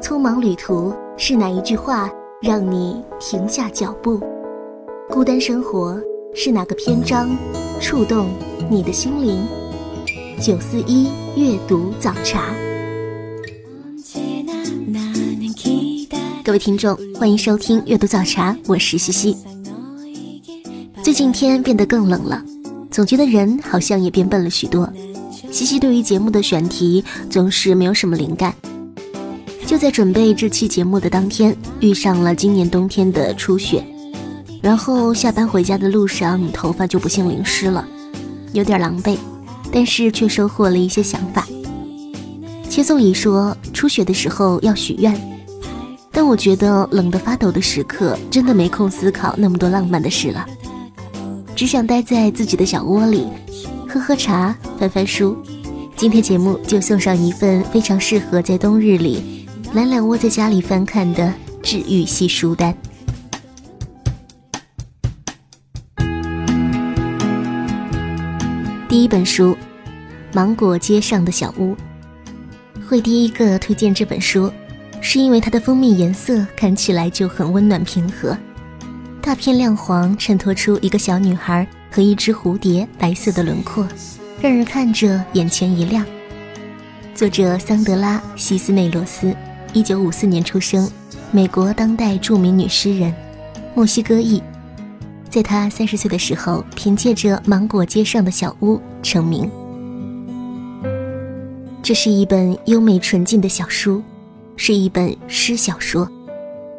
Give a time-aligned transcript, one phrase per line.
[0.00, 2.10] 匆忙旅途是哪一句话
[2.40, 4.18] 让你停下脚步？
[5.10, 6.00] 孤单生活
[6.34, 7.28] 是哪个篇章
[7.80, 8.30] 触动
[8.70, 9.46] 你的心灵？
[10.40, 12.44] 九四一阅读早茶，
[16.42, 19.36] 各位听众，欢迎收听阅读早茶，我是西西。
[21.02, 22.42] 最近天变得更冷了，
[22.90, 24.90] 总觉得人好像也变笨了许多。
[25.50, 28.54] 西西对于节目的选题总是没有什么灵感。
[29.80, 33.82] 在准备这期节目的当天，遇上了今年冬天的初雪，
[34.60, 37.88] 然后下班回家的路上，头发就不幸淋湿了，
[38.52, 39.16] 有点狼狈，
[39.72, 41.46] 但是却收获了一些想法。
[42.68, 45.18] 切颂仪说初雪的时候要许愿，
[46.12, 50.46] 但我觉得冷得发抖的时刻，真的没空思考那么多浪漫的事了，
[51.56, 53.26] 只想待在自己的小窝里，
[53.88, 55.34] 喝喝茶，翻翻书。
[55.96, 59.39] 今天节目就送上一份非常适合在冬日里。
[59.72, 62.76] 懒懒窝在家里翻看的治愈系书单。
[68.88, 69.54] 第一本书
[70.32, 71.76] 《芒果街上的小屋》，
[72.88, 74.52] 会第一个推荐这本书，
[75.00, 78.36] 是因为它的封面颜色看起来就很温暖平和，
[79.22, 83.86] 大片亮黄衬托出一个小女孩和一只蝴蝶白色的轮廓，
[84.42, 86.04] 让人看着眼前一亮。
[87.14, 89.32] 作者桑德拉·西斯内罗斯。
[89.72, 90.90] 一九五四年出生，
[91.30, 93.14] 美国当代著名女诗人，
[93.72, 94.42] 墨西哥裔。
[95.28, 99.48] 在她三十岁的时候，凭借着《芒果街上的小屋》成名。
[101.84, 104.02] 这是一本优美纯净的小书，
[104.56, 106.08] 是一本诗小说。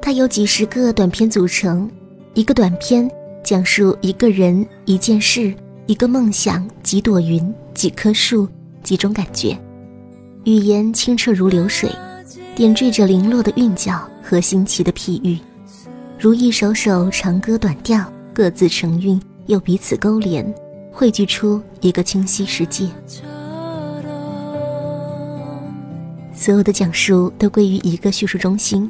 [0.01, 1.89] 它由几十个短篇组成，
[2.33, 3.09] 一个短篇
[3.41, 5.53] 讲述一个人、一件事、
[5.85, 8.45] 一个梦想、几朵云、几棵树、
[8.83, 9.57] 几种感觉，
[10.43, 11.89] 语言清澈如流水。
[12.61, 15.39] 点缀着零落的韵脚和新奇的譬喻，
[16.19, 20.45] 如一首首长歌短调，各自成韵，又彼此勾连，
[20.91, 22.87] 汇聚出一个清晰世界。
[26.35, 28.87] 所有的讲述都归于一个叙述中心：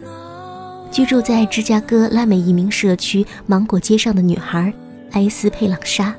[0.91, 4.74] 居住在芝加哥拉美移民社区芒果街上的女孩
[5.12, 6.13] 埃斯佩朗莎。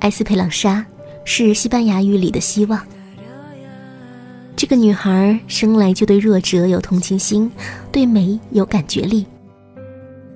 [0.00, 0.84] 埃斯佩朗莎
[1.24, 2.78] 是西班牙语里的希望。
[4.56, 7.52] 这个女孩生来就对弱者有同情心，
[7.92, 9.26] 对美有感觉力。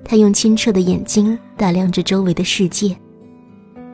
[0.05, 2.95] 她用清澈的眼睛打量着周围的世界，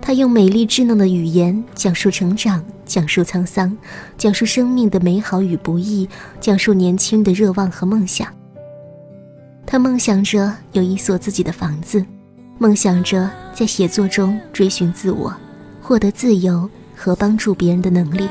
[0.02, 3.76] 她用美丽稚嫩的语言讲述成长，讲述沧桑，
[4.18, 6.10] 讲述生命的美好与不易，
[6.42, 8.28] 讲述年轻的热望和梦想。
[9.66, 12.06] 她梦想着有一所自己的房子，
[12.58, 15.34] 梦想着在写作中追寻自我，
[15.82, 18.28] 获得自由和帮助别人的能力。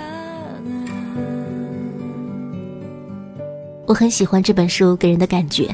[3.86, 5.72] 我很喜欢这本书给人的感觉，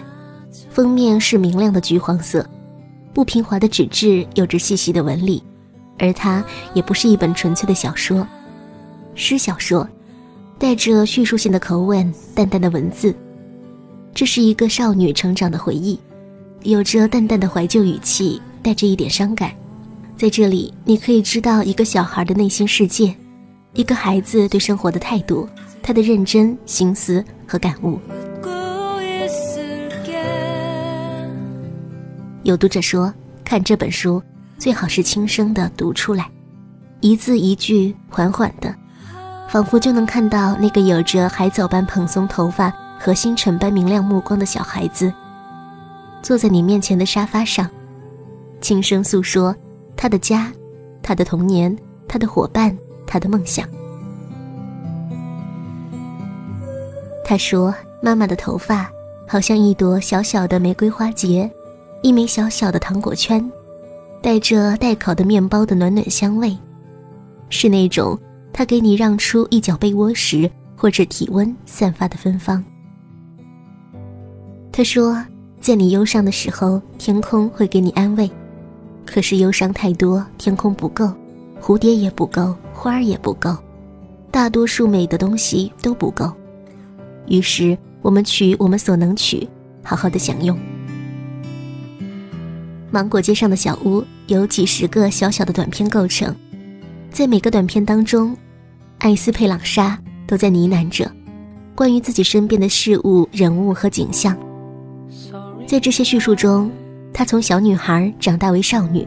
[0.70, 2.46] 封面是明亮的橘黄色，
[3.14, 5.42] 不平滑的纸质有着细细的纹理，
[5.98, 8.26] 而它也不是一本纯粹的小说，
[9.14, 9.88] 诗小说，
[10.58, 13.14] 带着叙述性的口吻，淡淡的文字，
[14.14, 15.98] 这是一个少女成长的回忆，
[16.64, 19.52] 有着淡淡的怀旧语气，带着一点伤感，
[20.18, 23.14] 在这里你可以知道一个小孩的内心世界，
[23.72, 25.48] 一个孩子对生活的态度。
[25.82, 27.98] 他的认真、心思和感悟。
[32.44, 33.12] 有读者说，
[33.44, 34.22] 看这本书
[34.58, 36.28] 最好是轻声的读出来，
[37.00, 38.74] 一字一句，缓缓的，
[39.48, 45.12] 仿佛就能看到那个有着海藻般蓬松头发和星辰般明亮目光的小孩子，
[46.22, 47.68] 坐在你面前的沙发上，
[48.60, 49.54] 轻声诉说
[49.96, 50.52] 他的家、
[51.02, 51.76] 他的童年、
[52.08, 52.76] 他的伙伴、
[53.06, 53.68] 他的梦想。
[57.32, 58.92] 他说：“妈妈的头发
[59.26, 61.50] 好像一朵小小的玫瑰花结，
[62.02, 63.50] 一枚小小的糖果圈，
[64.20, 66.54] 带着待烤的面包的暖暖香味，
[67.48, 68.18] 是那种
[68.52, 72.62] 他给你让出一角被窝时或者体温散发的芬芳。”
[74.70, 75.16] 他说
[75.58, 78.30] ：“在你忧伤的时候，天空会给你安慰，
[79.06, 81.10] 可是忧伤太多，天空不够，
[81.62, 83.56] 蝴蝶也不够，花儿也不够，
[84.30, 86.30] 大多数美的东西都不够。”
[87.26, 89.48] 于是，我们取我们所能取，
[89.82, 90.58] 好好的享用。
[92.90, 96.34] 芒果街上的小屋由几十个小小的短片构成，
[97.10, 98.36] 在每个短片当中，
[98.98, 101.10] 艾斯佩朗莎都在呢喃着
[101.74, 104.36] 关于自己身边的事物、人物和景象。
[105.66, 106.70] 在这些叙述中，
[107.14, 109.06] 她从小女孩长大为少女，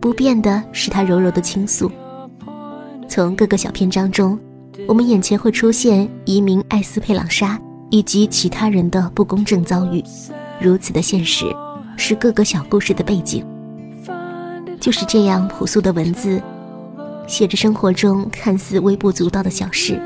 [0.00, 1.90] 不变的是她柔柔的倾诉。
[3.08, 4.38] 从各个小篇章中。
[4.86, 7.58] 我们眼前会出现移民艾斯佩朗莎
[7.90, 10.02] 以及其他人的不公正遭遇，
[10.60, 11.46] 如此的现实，
[11.96, 13.44] 是各个小故事的背景。
[14.78, 16.40] 就是这样朴素的文字，
[17.26, 20.00] 写着生活中看似微不足道的小事，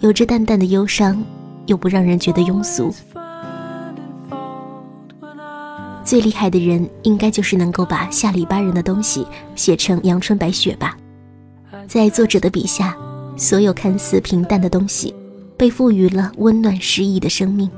[0.00, 1.22] 有着淡淡的忧伤，
[1.66, 2.94] 又不让人觉得庸俗。
[6.02, 9.24] 最厉害的人，应该就是能够把下里巴人的东西
[9.54, 10.96] 写成阳春白雪吧。
[11.86, 12.96] 在作者的笔下，
[13.40, 15.14] 所有看似平淡的东西，
[15.56, 17.70] 被赋予了温暖诗意的生命。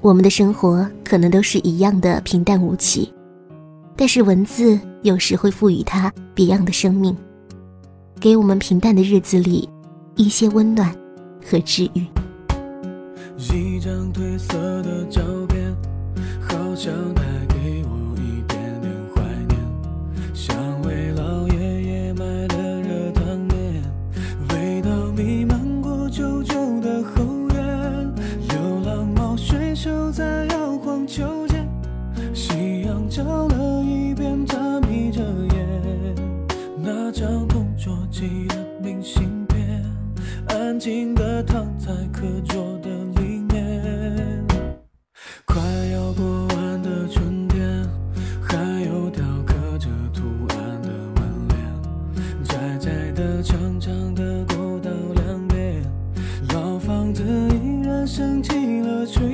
[0.00, 3.12] 我们的生活可能都是一样的平淡无奇，
[3.94, 7.14] 但是文字有时会赋予它别样的生命，
[8.18, 9.68] 给我们平淡的日子里
[10.16, 10.90] 一些温暖
[11.44, 12.06] 和治愈。
[13.36, 15.76] 一张褪色的照片，
[16.40, 19.60] 好像带给我一点点怀念，
[40.64, 42.88] 安静的躺在课桌的
[43.20, 44.42] 里面
[45.44, 45.60] 快
[45.92, 47.86] 要过完的春天
[48.40, 48.56] 还
[48.86, 55.82] 有雕刻着图案的门帘窄窄的长长的过道两边
[56.54, 59.33] 老房子依然升起了炊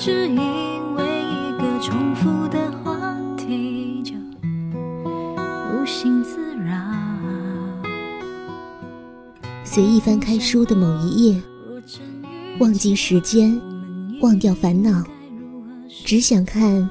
[0.00, 4.14] 只因为一个重复的话题就
[5.74, 6.72] 无心自扰。
[9.64, 11.42] 随意翻开书的某一页，
[12.60, 13.60] 忘记时间，
[14.20, 15.02] 忘掉烦恼，
[16.04, 16.88] 只想看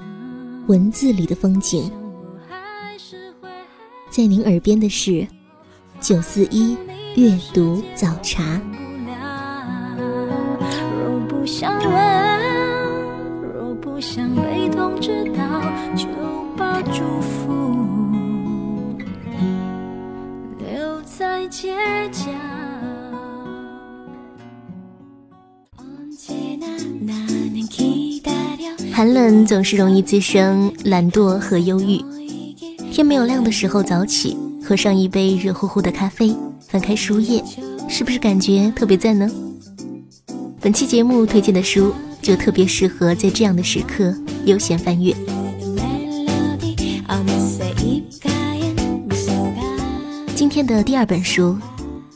[0.68, 1.90] 文字里的风景。
[4.10, 5.26] 在您耳边的是
[6.02, 6.76] 九四一
[7.16, 8.60] 阅读早茶。
[13.98, 15.60] 不想被通知到，
[15.96, 16.06] 就
[16.56, 17.74] 把祝福
[20.60, 21.74] 留在街
[22.12, 22.30] 角。
[28.94, 32.00] 寒冷总是容易滋生懒惰和忧郁。
[32.92, 36.36] 天没有亮的时候早起，喝上一杯热乎乎的咖啡，
[36.68, 37.44] 翻开书页，
[37.90, 39.28] 是不是感觉特别赞呢？
[40.62, 41.92] 本期节目推荐的书
[42.28, 45.16] 就特别适合在这样的时刻悠闲翻阅。
[50.36, 51.58] 今天的第二本书，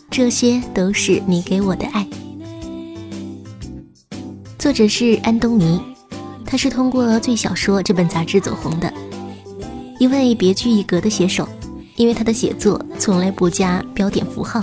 [0.10, 2.06] 这些都是你给我的爱，
[4.60, 5.80] 作者是安东尼，
[6.46, 8.94] 他是通过《最小说》这本杂志走红的。
[9.98, 11.48] 一位别具一格的写手，
[11.96, 14.62] 因为他的写作从来不加标点符号，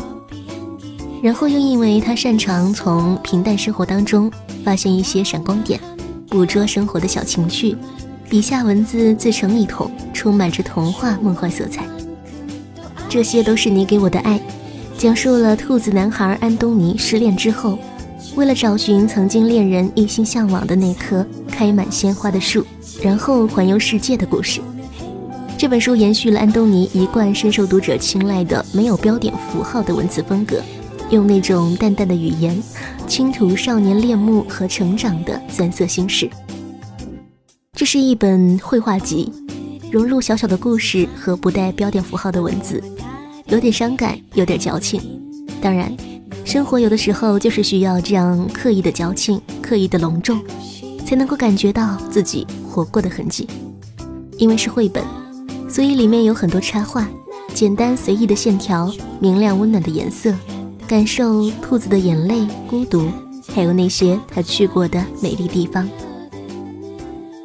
[1.23, 4.31] 然后又因为他擅长从平淡生活当中
[4.65, 5.81] 发现一些闪光点，
[6.29, 7.77] 捕捉生活的小情趣，
[8.29, 11.85] 笔下文字自成一统，充满着童话梦幻色彩。
[13.09, 14.41] 这些都是你给我的爱，
[14.97, 17.79] 讲述了兔子男孩安东尼失恋之后，
[18.37, 22.65] 为了找寻曾经恋人一心向往的那棵开满鲜花的树，
[23.03, 24.61] 然后环游世界的故事。
[25.57, 30.63] 这本书延续了安东尼一贯深受读者青睐的没有标点符号的文字风格，
[31.11, 32.63] 用那种淡淡的语言，
[33.07, 36.29] 倾吐少年恋慕和成长的酸涩心事。
[37.73, 39.33] 这是一本绘画集，
[39.91, 42.83] 融入小小的故事和不带标点符号的文字，
[43.47, 45.01] 有点伤感，有点矫情。
[45.63, 45.91] 当然，
[46.45, 50.39] 生活有的时候就是需要这样刻意的矫情，刻意的隆重，
[51.07, 53.49] 才能够感觉到自己活过的痕迹。
[54.37, 55.03] 因为是绘本。
[55.71, 57.09] 所以里面有很多插画，
[57.55, 60.35] 简单随意的线条，明亮温暖的颜色，
[60.89, 63.11] 感受兔子的眼泪、孤独，
[63.55, 65.87] 还有那些他去过的美丽地方。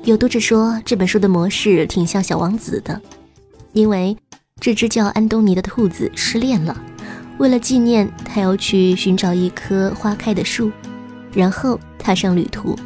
[0.05, 3.01] 有读者说这本书的模式挺像《小王子》的，
[3.73, 4.15] 因为
[4.61, 6.81] 这只叫安东尼的兔子失恋了，
[7.37, 10.71] 为了纪念，他要去寻找一棵花开的树，
[11.33, 12.79] 然后踏上旅途，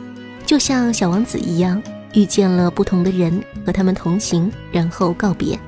[0.43, 1.79] 就像小王子一样。
[2.13, 5.59] 遇见了不同的人，和他们同行，然后告别。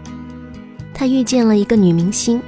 [0.96, 2.42] 他遇见了一个女明星，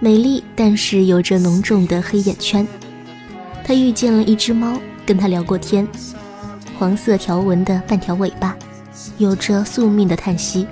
[0.00, 2.66] 美丽但是有着浓重的黑眼圈。
[3.64, 5.88] 他遇见了一只猫，跟他聊过天，
[6.78, 8.56] 黄色条纹的半条尾巴，
[9.18, 10.66] 有着宿命的叹息。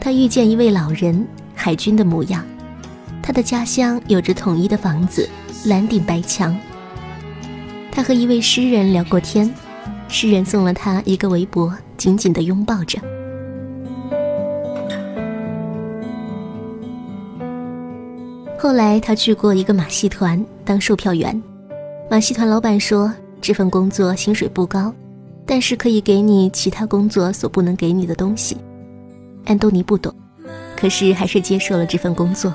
[0.00, 2.44] 他遇见一位老人，海军的模样，
[3.22, 5.28] 他的家乡有着统一的房子，
[5.64, 6.56] 蓝顶白墙。
[7.90, 9.52] 他和一位诗人聊过天。
[10.08, 12.96] 诗人送了他一个围脖，紧紧地拥抱着。
[18.66, 21.40] 后来他去过一个马戏团当售票员，
[22.10, 24.92] 马戏团老板说这份工作薪水不高，
[25.46, 28.56] 但是可以给你其他工作所不能给你的东西。
[29.44, 30.12] 安东尼不懂，
[30.76, 32.52] 可是还是接受了这份工作。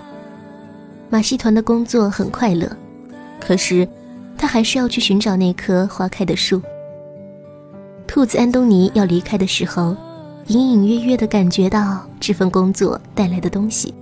[1.09, 2.69] 马戏团的工作很快乐，
[3.39, 3.87] 可是
[4.37, 6.61] 他还是要去寻找那棵花开的树。
[8.05, 9.95] 兔子安东尼要离开的时候，
[10.47, 13.93] 隐隐约约地感觉到这份工作带来的东西，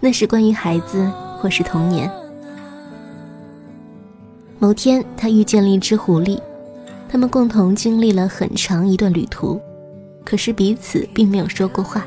[0.00, 1.06] 那是关于孩子
[1.44, 2.10] 或是童年。
[4.58, 6.40] 某天，他遇见了一只狐狸，
[7.06, 9.60] 他们共同经历了很长一段旅途，
[10.24, 12.06] 可是彼此并没有说过话。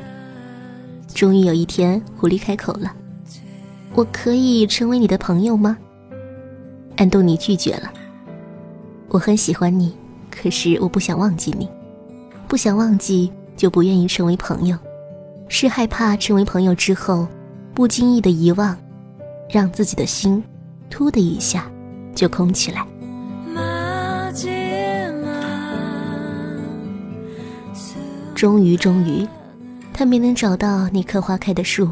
[1.14, 2.92] 终于有一天，狐狸开口了
[3.94, 5.78] ：“我可以成为你的朋友吗？”
[6.98, 7.92] 安东尼拒绝了
[9.08, 9.94] ：“我很喜欢你。”
[10.28, 11.68] 可是我不想忘记你，
[12.48, 14.76] 不想忘记就不愿意成为朋友，
[15.46, 17.28] 是害怕成为朋友之后，
[17.72, 18.76] 不经意的遗忘，
[19.50, 20.42] 让自己的心
[20.90, 21.70] 突的一下
[22.14, 22.86] 就空起来。
[28.34, 29.26] 终于，终于，
[29.92, 31.88] 他没能找到那棵花开的树。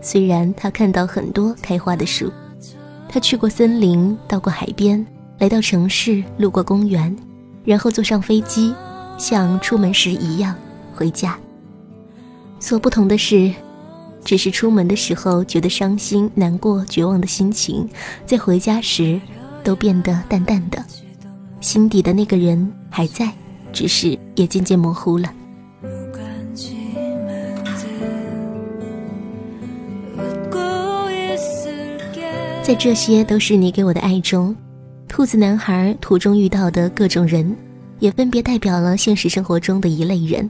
[0.00, 2.32] 虽然他看到很多开花的树，
[3.08, 5.06] 他去过森林，到过海边，
[5.38, 7.16] 来到城市，路过公园，
[7.64, 8.74] 然后坐上飞机，
[9.18, 10.54] 像出门时一样
[10.94, 11.38] 回家。
[12.58, 13.52] 所不同的是，
[14.24, 17.88] 只是出门的时候觉得伤心、难过、绝望的心情，
[18.26, 19.20] 在回家时
[19.64, 20.84] 都变得淡淡的，
[21.60, 23.32] 心底的那个人还在，
[23.72, 25.32] 只是也渐渐模糊了。
[32.62, 34.54] 在这些都是你给我的爱中，
[35.08, 37.56] 兔子男孩途中遇到的各种人，
[37.98, 40.48] 也分别代表了现实生活中的一类人。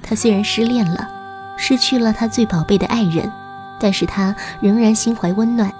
[0.00, 1.08] 他虽然失恋了，
[1.56, 3.30] 失去了他最宝贝的爱人，
[3.80, 5.72] 但是他仍然心怀温暖。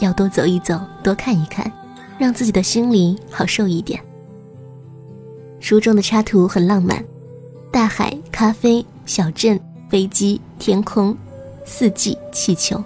[0.00, 1.70] 要多走一走，多看一看，
[2.18, 4.00] 让自己的心里好受一点。
[5.60, 7.02] 书中的插图很浪漫，
[7.70, 11.16] 大海、咖啡、小镇、飞机、天空、
[11.64, 12.82] 四季、气球。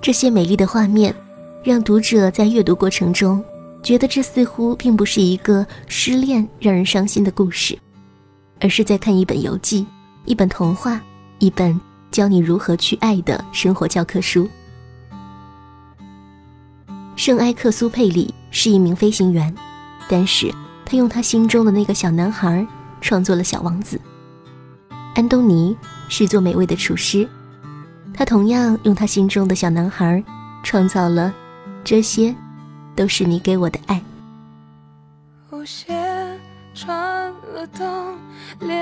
[0.00, 1.14] 这些美丽的画面，
[1.62, 3.44] 让读者在阅读过程中
[3.82, 7.78] 觉得这似乎并不是一个失恋让人伤心的故事，
[8.58, 9.86] 而是在看一本游记、
[10.26, 11.00] 一本童话、
[11.38, 11.78] 一本
[12.10, 14.48] 教你如何去爱的生活教科书。
[17.16, 19.54] 圣埃克苏佩里是一名飞行员，
[20.08, 20.52] 但是
[20.84, 22.66] 他用他心中的那个小男孩
[23.00, 24.00] 创作了小王子。
[25.14, 25.76] 安东尼
[26.08, 27.28] 是做美味的厨师。
[28.12, 30.22] 他同样用他心中的小男孩，
[30.62, 31.32] 创造了，
[31.84, 32.34] 这些，
[32.96, 34.02] 都是你给我的爱。
[35.50, 35.94] 舞鞋
[36.74, 37.13] 穿
[37.54, 38.18] 了冬，
[38.58, 38.76] 裂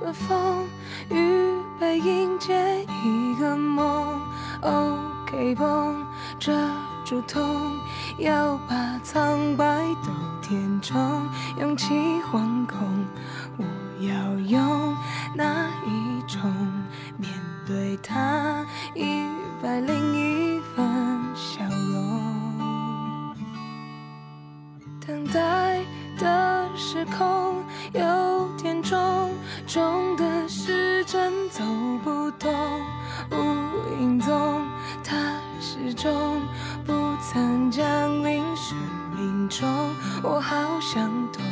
[0.00, 0.66] 了缝，
[1.10, 4.18] 预备迎接一个梦。
[4.62, 6.06] OK 绷
[6.38, 6.52] 遮
[7.04, 7.44] 住痛，
[8.18, 9.64] 要把苍白
[10.02, 10.10] 都
[10.40, 11.28] 填充，
[11.60, 11.92] 勇气
[12.32, 12.78] 惶恐，
[13.58, 13.64] 我
[14.00, 14.96] 要用
[15.34, 16.40] 哪一种
[17.18, 17.30] 面
[17.66, 18.64] 对它？
[18.94, 19.22] 一
[19.62, 20.84] 百零一分
[21.34, 23.34] 笑容，
[25.06, 25.63] 等待
[26.94, 29.28] 时空有点重，
[29.66, 31.60] 重的时针走
[32.04, 32.54] 不动，
[33.32, 34.62] 无影踪，
[35.02, 35.16] 它
[35.60, 36.40] 始终
[36.86, 37.82] 不曾降
[38.24, 38.78] 临生
[39.16, 39.68] 命中。
[40.22, 41.42] 我好想懂，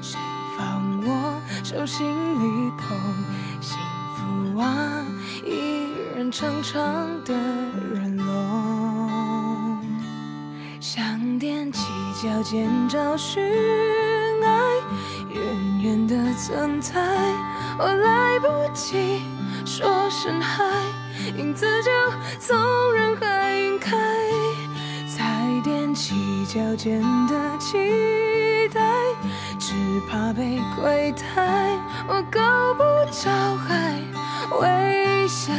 [0.00, 0.18] 谁
[0.56, 2.98] 放我手心里捧
[3.60, 3.76] 幸
[4.16, 5.04] 福啊？
[6.32, 7.34] 长长的
[7.92, 9.78] 人龙，
[10.80, 11.04] 想
[11.38, 11.82] 踮起
[12.22, 13.42] 脚尖找寻，
[16.40, 16.94] 存在，
[17.78, 19.20] 我来不及
[19.66, 20.64] 说声嗨，
[21.36, 21.90] 影子就
[22.38, 22.56] 从
[22.94, 23.94] 人海晕开，
[25.06, 26.14] 才踮起
[26.46, 27.76] 脚尖的期
[28.72, 28.80] 待，
[29.58, 29.74] 只
[30.10, 31.76] 怕被亏待，
[32.08, 32.40] 我够
[32.74, 33.30] 不着
[33.68, 34.00] 海，
[34.62, 35.52] 微笑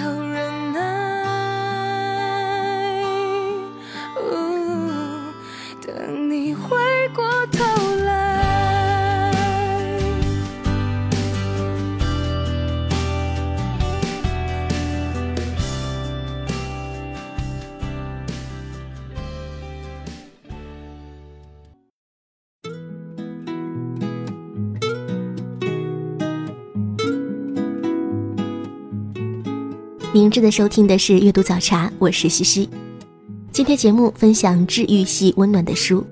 [30.13, 32.69] 您正在收听的是阅读早茶，我是西西。
[33.50, 36.06] 今天节目分享治愈系温暖的书，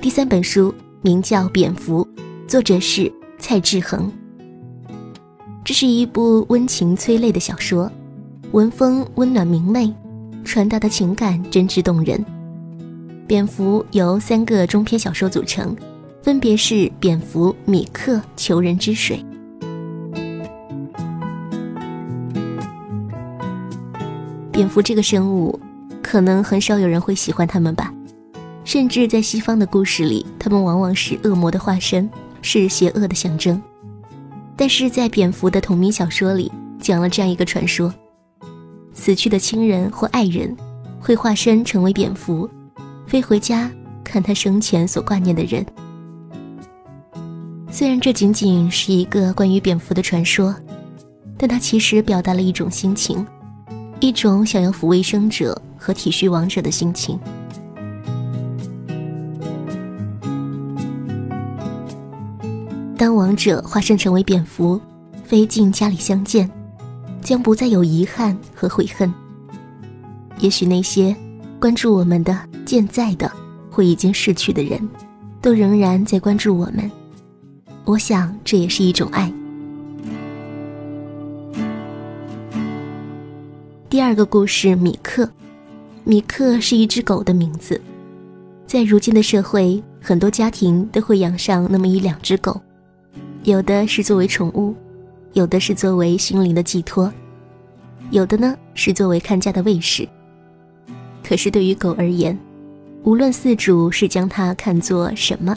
[0.00, 2.04] 第三本书名叫《蝙蝠》，
[2.48, 4.10] 作者是蔡志恒。
[5.64, 7.88] 这是一部温情催泪的小说，
[8.50, 9.94] 文风温暖明媚，
[10.44, 12.24] 传达的情感真挚动人。
[13.24, 15.76] 蝙蝠由三个中篇小说组成，
[16.22, 19.24] 分别是《蝙蝠》《米克》《求人之水》。
[24.54, 25.58] 蝙蝠这个生物，
[26.00, 27.92] 可能很少有人会喜欢它们吧，
[28.64, 32.08] 甚至在西方的故事里，它们往往是恶魔的化身，
[32.40, 33.60] 是邪恶的象征。
[34.54, 37.92] 但是在蝙蝠的同名小说里，讲了这样一个传说：
[38.92, 40.56] 死去的亲人或爱人，
[41.00, 42.48] 会化身成为蝙蝠，
[43.08, 43.68] 飞回家
[44.04, 45.66] 看他生前所挂念的人。
[47.72, 50.54] 虽然这仅仅是一个关于蝙蝠的传说，
[51.36, 53.26] 但它其实表达了一种心情。
[54.04, 57.18] 一种想要抚慰生者和体恤亡者的心情。
[62.98, 64.78] 当亡者化身成为蝙蝠，
[65.24, 66.50] 飞进家里相见，
[67.22, 69.10] 将不再有遗憾和悔恨。
[70.38, 71.16] 也许那些
[71.58, 73.32] 关注我们的、健在的
[73.70, 74.86] 或已经逝去的人，
[75.40, 76.90] 都仍然在关注我们。
[77.86, 79.32] 我想，这也是一种爱。
[83.94, 85.30] 第二个故事，米克。
[86.02, 87.80] 米克是一只狗的名字。
[88.66, 92.60] 在如今的社会，很多家庭都会养上那么一两只狗，
[93.44, 94.74] 有的是作为宠物，
[95.34, 97.08] 有的是作为心灵的寄托，
[98.10, 100.08] 有的呢是作为看家的卫士。
[101.22, 102.36] 可是对于狗而言，
[103.04, 105.56] 无论饲主是将它看作什么，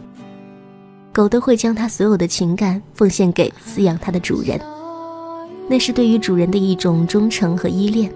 [1.11, 4.61] 狗都会将它所有的情感奉献给饲养它的主人，
[5.67, 8.13] 那是对于主人的一种忠诚和依恋。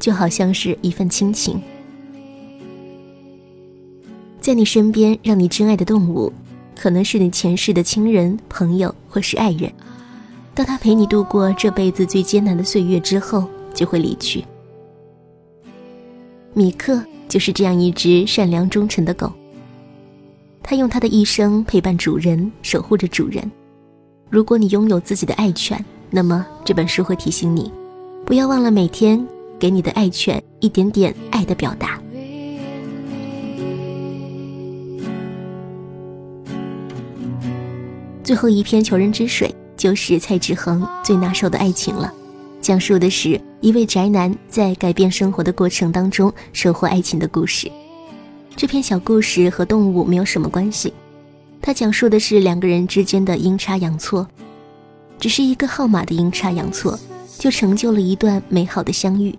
[0.00, 1.60] 就好像是一份亲情，
[4.40, 6.32] 在你身边让你珍爱的动物，
[6.74, 9.70] 可能是你前世的亲人、朋友或是爱人。
[10.54, 14.42] 当他陪你度过这辈子最艰难的岁月之后，就会离去。
[16.54, 19.30] 米克就是这样一只善良忠诚的狗，
[20.62, 23.48] 他用他的一生陪伴主人，守护着主人。
[24.30, 27.70] 如果你拥有自己的爱犬，那么这本书会提醒你，
[28.24, 29.24] 不要忘了每天。
[29.60, 32.00] 给你的爱犬一点点爱的表达。
[38.24, 42.12] 最后一篇《求人之水》就是蔡志恒最拿手的爱情了，
[42.60, 47.70] 讲述的是一位宅男在改变生活的过程当中收获爱情的故事。
[48.56, 50.92] 这篇小故事和动物没有什么关系，
[51.60, 54.26] 它讲述的是两个人之间的阴差阳错，
[55.18, 56.96] 只是一个号码的阴差阳错，
[57.38, 59.36] 就成就了一段美好的相遇。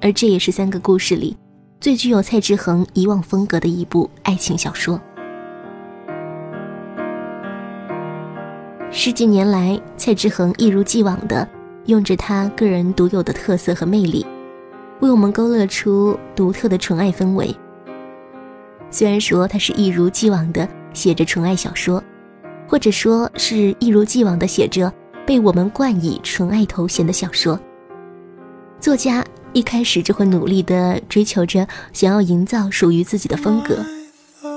[0.00, 1.36] 而这也是三个故事里
[1.78, 5.00] 最具有蔡志恒以往风格的一部爱情小说。
[8.90, 11.48] 十几年来，蔡志恒一如既往的
[11.86, 14.26] 用着他个人独有的特色和魅力，
[15.00, 17.54] 为我们勾勒出独特的纯爱氛围。
[18.90, 22.02] 虽然说他是一如既往的写着纯爱小说，
[22.66, 24.92] 或者说是一如既往的写着
[25.24, 27.58] 被我们冠以纯爱头衔的小说，
[28.80, 29.24] 作家。
[29.52, 33.76] 一开始就会努力地追求着，想要营造属于自己的风格。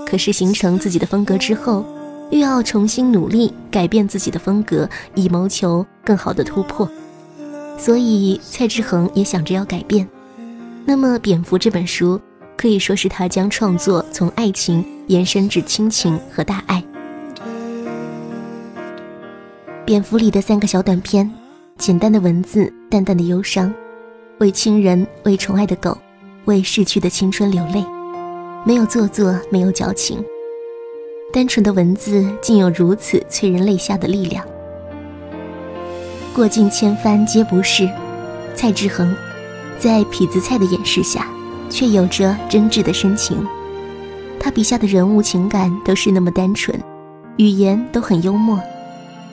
[0.05, 1.83] 可是形成自己的风格之后，
[2.29, 6.87] 又要重新努力改变自己的风格，以谋求更好的突破。
[7.77, 10.07] 所以蔡志恒也想着要改变。
[10.85, 12.21] 那么《蝙蝠》这本书
[12.55, 16.83] 可以说是他将创作从爱情延伸至亲情和大爱。
[19.85, 21.29] 蝙蝠里的三个小短片，
[21.77, 23.73] 简单的文字，淡淡的忧伤。
[24.39, 25.97] 为亲人、为宠爱的狗、
[26.45, 27.85] 为逝去的青春流泪，
[28.65, 30.23] 没有做作，没有矫情，
[31.31, 34.45] 单纯的文字竟有如此催人泪下的力量。
[36.33, 37.87] 过尽千帆皆不是，
[38.55, 39.15] 蔡志恒，
[39.77, 41.27] 在痞子蔡的掩饰下，
[41.69, 43.37] 却有着真挚的深情。
[44.39, 46.77] 他笔下的人物情感都是那么单纯，
[47.37, 48.59] 语言都很幽默，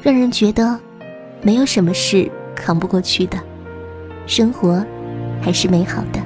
[0.02, 0.78] 让人觉得
[1.42, 3.36] 没有什么事扛不过去的。
[4.30, 4.80] 生活
[5.42, 6.20] 还是美好的。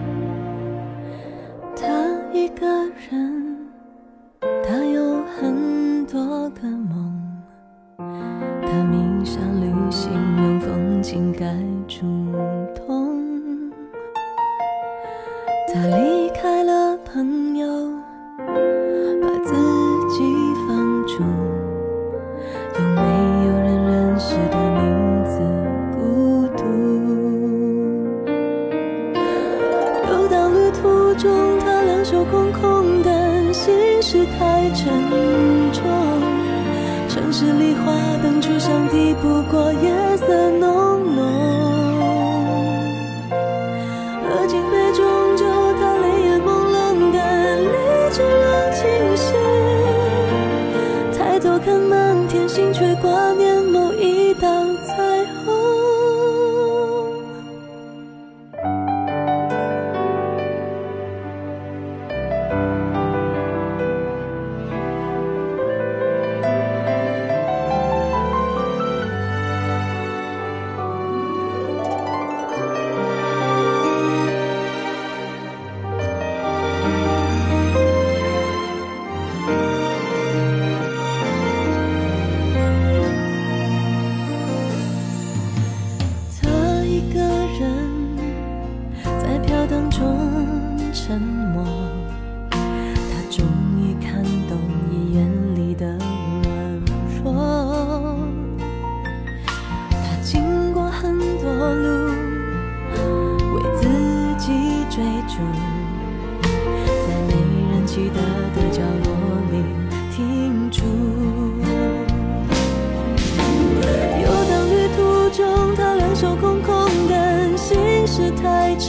[1.74, 1.88] 他
[2.34, 2.66] 一个
[3.10, 3.66] 人，
[4.62, 7.18] 他有很多个梦。
[7.96, 11.46] 他迷上旅行，用风景盖
[11.88, 12.04] 住
[12.74, 13.72] 痛。
[15.72, 16.13] 他离
[37.84, 39.70] 花灯初上，抵不过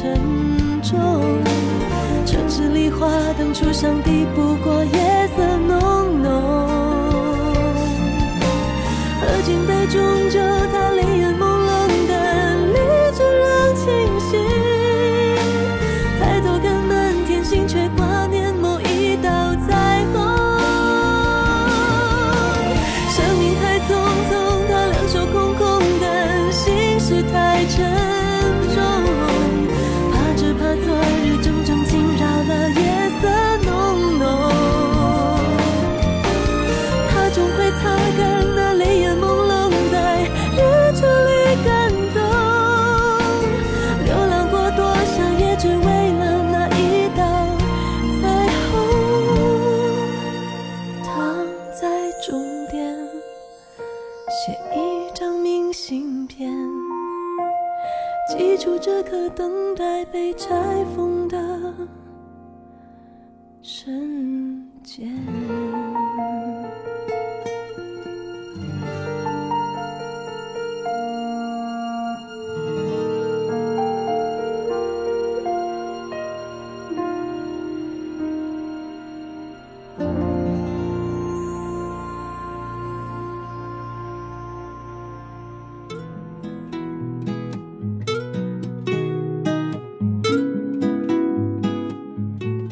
[0.06, 1.44] 沉重。
[2.26, 4.00] 城市里花灯初上，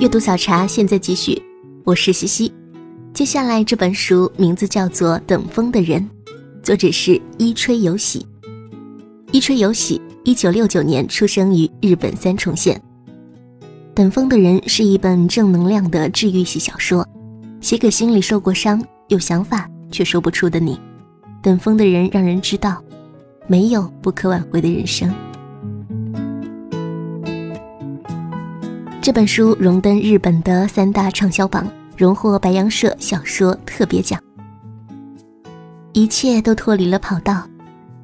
[0.04, 1.42] 阅读小茶现在继续，
[1.86, 2.52] 我是西西。
[3.14, 6.02] 接下来这本书名字叫做《等风的人》，
[6.62, 8.28] 作者是伊吹有喜。
[9.32, 12.76] 伊吹有喜，一九六九年出生于日本三重县。
[13.94, 17.08] 《等风的人》是一本正能量的治愈系小说，
[17.62, 20.78] 写给心里受过伤、有想法却说不出的你。
[21.42, 22.84] 等风的人让人知道，
[23.48, 25.10] 没有不可挽回的人生。
[29.04, 34.18] 这本书荣登日本的三大畅销榜，荣获白羊社小说特别奖。
[35.92, 37.46] 一切都脱离了跑道，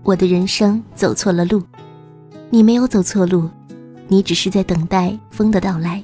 [0.04, 1.64] 我的人生走错了路。
[2.50, 3.50] 你没有走错路，
[4.10, 6.04] 你只是在等待风的到来，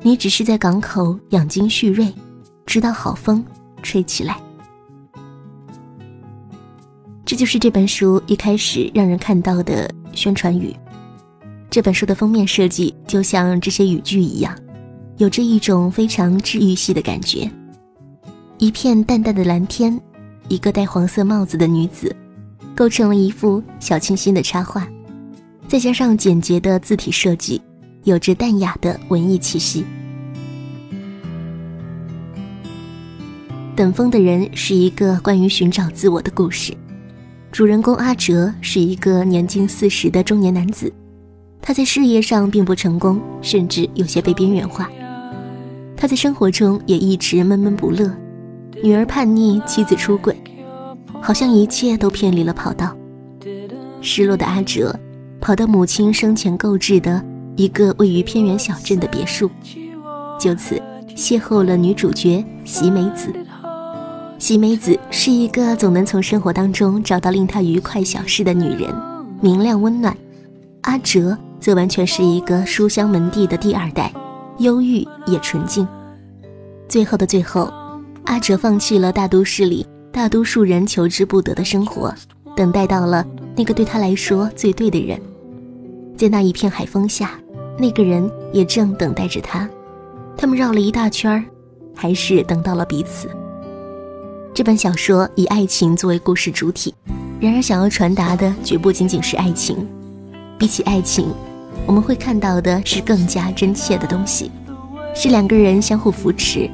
[0.00, 2.06] 你只是在港口养精蓄锐，
[2.64, 3.44] 直到好风
[3.82, 4.40] 吹起来。
[7.24, 10.72] 这就是这本书一开始让人看到的宣传语。
[11.70, 14.52] 这本书的封面设计就像这些语句一样，
[15.18, 17.48] 有着一种非常治愈系的感觉。
[18.58, 19.98] 一片淡淡的蓝天，
[20.48, 22.14] 一个戴黄色帽子的女子，
[22.74, 24.84] 构成了一幅小清新的插画，
[25.68, 27.62] 再加上简洁的字体设计，
[28.02, 29.84] 有着淡雅的文艺气息。
[33.76, 36.76] 等风的人是一个关于寻找自我的故事，
[37.52, 40.92] 主人公阿哲是一个年近四十的中年男子。
[41.62, 44.90] 他在事业上并不成功，甚至有些被边缘化。
[45.96, 48.10] 他在生活中也一直闷闷不乐，
[48.82, 50.34] 女儿叛逆，妻子出轨，
[51.20, 52.96] 好像一切都偏离了跑道。
[54.00, 54.98] 失落的阿哲
[55.40, 57.22] 跑到母亲生前购置的
[57.54, 59.50] 一个位于偏远小镇的别墅，
[60.40, 60.80] 就此
[61.14, 63.30] 邂逅了女主角喜美子。
[64.38, 68.90] 喜美子是一个总能从生活当中找到令她愉快小事的女人，
[69.42, 70.16] 明亮温暖。
[70.80, 71.36] 阿哲。
[71.60, 74.12] 则完全是一个书香门第的第二代，
[74.58, 75.86] 忧郁也纯净。
[76.88, 77.72] 最后的最后，
[78.24, 82.12] 阿哲放弃了大都市里大多数人求之不得的生活，
[82.56, 85.20] 等待到了那个对他来说最对的人。
[86.16, 87.32] 在那一片海风下，
[87.78, 89.68] 那个人也正等待着他。
[90.36, 91.44] 他们绕了一大圈，
[91.94, 93.28] 还是等到了彼此。
[94.52, 96.94] 这本小说以爱情作为故事主体，
[97.38, 99.86] 然而想要传达的绝不仅仅是爱情，
[100.58, 101.32] 比起爱情。
[101.86, 104.50] 我们会看到的是更加真切的东西，
[105.14, 106.70] 是两个人相互扶持，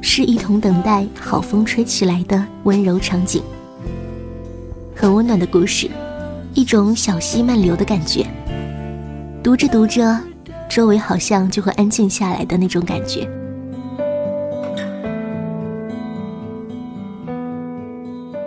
[0.00, 3.42] 是一同等待好风吹起来的温柔场景。
[4.94, 5.90] 很温暖的故事，
[6.54, 8.24] 一种小溪漫流的感觉。
[9.42, 10.20] 读着读着，
[10.68, 13.28] 周围好像就会安静下来的那种感觉。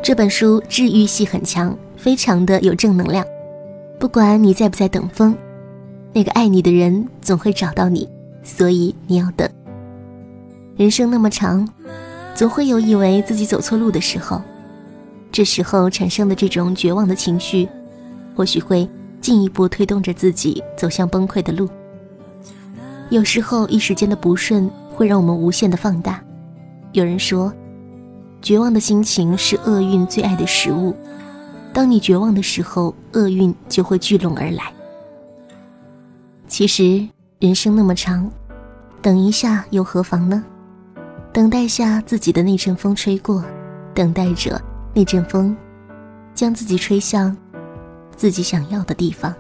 [0.01, 3.25] 这本书治愈系很强，非常的有正能量。
[3.99, 5.35] 不管你在不在等风。
[6.13, 8.07] 那个爱你的人总会找到你，
[8.43, 9.49] 所以你要等。
[10.75, 11.67] 人生那么长，
[12.35, 14.41] 总会有以为自己走错路的时候，
[15.31, 17.67] 这时候产生的这种绝望的情绪，
[18.35, 18.87] 或许会
[19.21, 21.67] 进一步推动着自己走向崩溃的路。
[23.09, 26.23] 有时候一时间的不顺会让我们无限的放大。
[26.91, 27.51] 有人说，
[28.41, 30.95] 绝望的心情是厄运最爱的食物。
[31.73, 34.71] 当你绝望的时候，厄运就会聚拢而来。
[36.53, 37.03] 其实
[37.39, 38.29] 人生那么长，
[39.01, 40.45] 等一下又何妨呢？
[41.33, 43.43] 等待下自己的那阵风吹过，
[43.95, 44.61] 等待着
[44.93, 45.57] 那阵风
[46.35, 47.35] 将自己吹向
[48.15, 49.33] 自己想要的地方。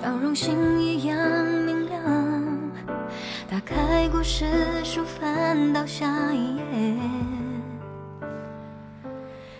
[0.00, 1.18] 笑容星一样
[1.66, 2.00] 明亮。
[3.50, 4.44] 打开故事
[4.84, 6.62] 书，翻到下一页。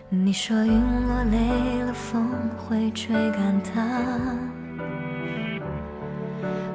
[0.08, 3.82] 你说云落累了，风会吹干它。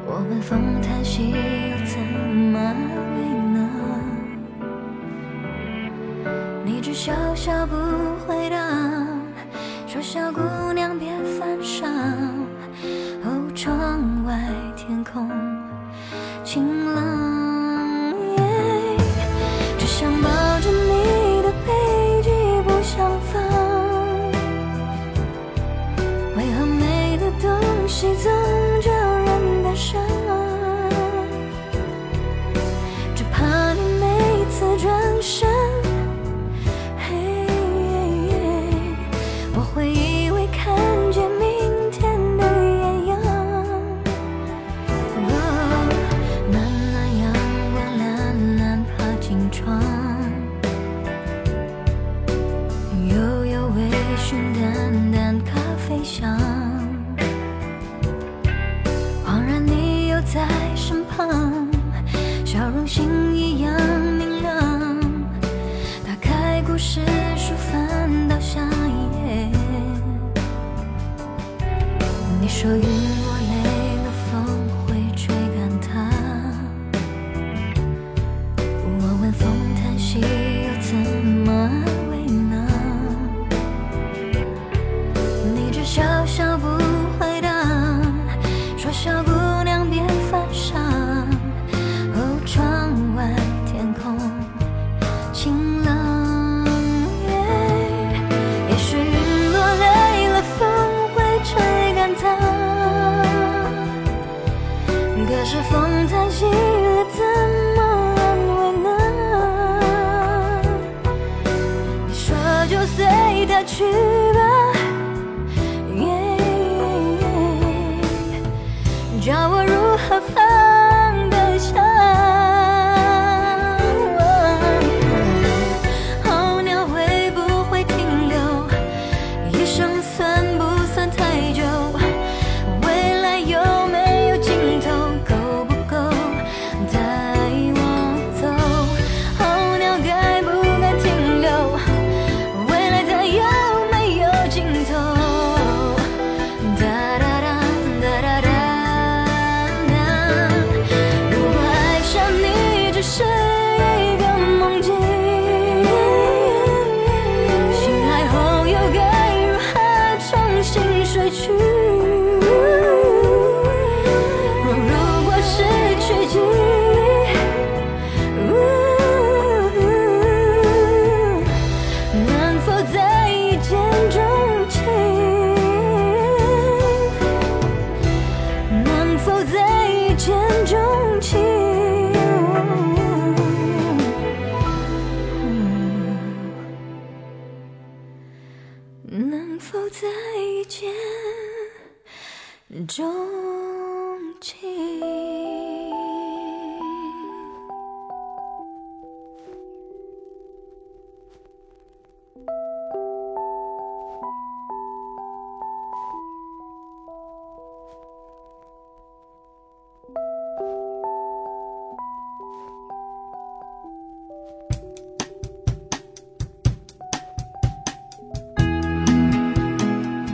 [0.05, 2.75] 我们风叹息，又怎么安
[3.15, 3.23] 慰
[3.53, 3.69] 呢？
[6.65, 7.77] 你只笑笑不
[8.27, 8.57] 回答，
[9.87, 10.41] 说小姑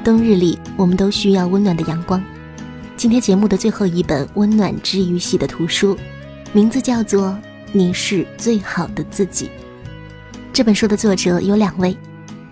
[0.09, 2.19] 冬日里，我们都需要温暖的阳光。
[2.97, 5.95] 今天节目的最后一本温暖治愈系的图书，
[6.51, 7.27] 名字叫做
[7.71, 9.45] 《你是最好的自己》。
[10.51, 11.95] 这本书的作者有两位，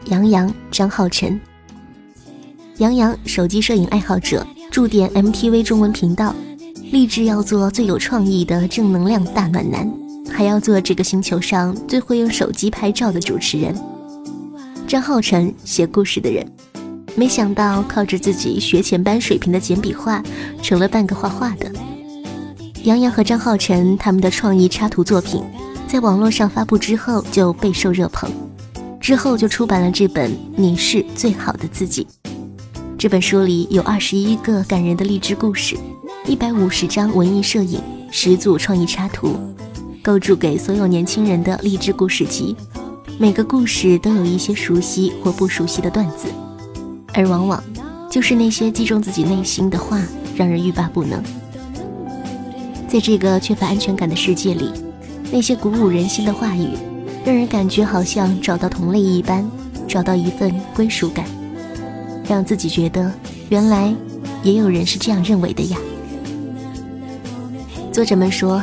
[0.06, 1.42] 杨洋、张浩辰。
[2.78, 6.36] 杨洋，手机摄影爱好者，驻点 MTV 中文频道，
[6.92, 9.92] 立志要做最有创意的正能量大暖男，
[10.32, 13.76] 还要做这个星球上最会用手机拍照的主持人。
[14.88, 16.46] 张浩晨，写故事的人。
[17.18, 20.22] 没想到靠着自己学前班水平的简笔画，
[20.62, 21.72] 成了半个画画的。
[22.84, 25.44] 杨洋和张浩辰他们的创意插图作品，
[25.88, 28.30] 在网络上发布之后就备受热捧，
[29.00, 32.06] 之后就出版了这本《你是最好的自己》。
[33.00, 35.76] 这本书里有二十一个感人的励志故事，
[36.28, 39.36] 一百五十张文艺摄影，十组创意插图，
[40.04, 42.56] 构筑给所有年轻人的励志故事集。
[43.18, 46.28] 每个故事都有一些熟悉或不熟悉的段子，
[47.18, 47.62] 而往往
[48.12, 50.00] 就是那些击中自己内心的话，
[50.36, 51.20] 让人欲罢不能。
[52.88, 54.72] 在这个缺乏安全感的世界里，
[55.32, 56.70] 那些鼓舞人心的话语，
[57.26, 59.50] 让人感觉好像找到同类一般，
[59.88, 61.26] 找到一份归属感，
[62.30, 63.12] 让自己觉得
[63.50, 63.92] 原来
[64.44, 65.78] 也有人是这样认为的呀。
[67.92, 68.62] 作者们说，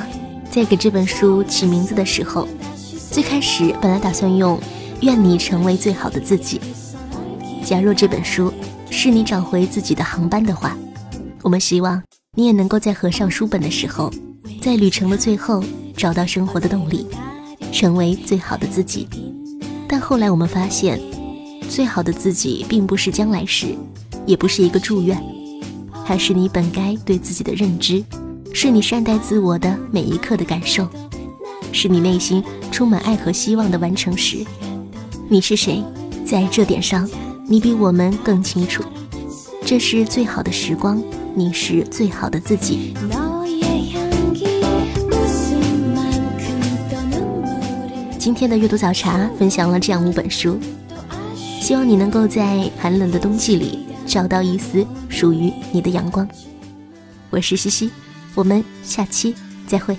[0.48, 2.46] 在给这本书起名字的时候，
[3.10, 4.56] 最开始本来打算用
[5.02, 6.60] “愿你成为最好的自己”。
[7.64, 8.52] 假若这本书
[8.90, 10.76] 是你找回自己的航班的话，
[11.42, 12.00] 我们希望。
[12.36, 14.12] 你也能够在合上书本的时候，
[14.60, 15.62] 在旅程的最后
[15.96, 17.06] 找到生活的动力，
[17.72, 19.08] 成为最好的自己。
[19.88, 21.00] 但后来我们发现，
[21.70, 23.68] 最好的自己并不是将来时，
[24.26, 25.16] 也不是一个祝愿，
[26.04, 28.04] 还是你本该对自己的认知，
[28.52, 30.88] 是你善待自我的每一刻的感受，
[31.70, 32.42] 是你内心
[32.72, 34.44] 充满爱和希望的完成时。
[35.28, 35.84] 你是谁，
[36.26, 37.08] 在这点上，
[37.46, 38.82] 你比我们更清楚。
[39.66, 41.02] 这是最好的时光。
[41.36, 42.94] 你是最好的自己。
[48.18, 50.58] 今天的阅读早茶分享了这样五本书，
[51.60, 56.26] 希望你能够在寒冷的冬季里找到一丝属于你的阳光。
[57.30, 57.90] 我是西西，
[58.34, 59.34] 我们下期
[59.66, 59.96] 再会。